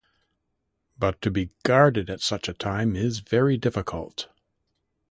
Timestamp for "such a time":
2.21-2.95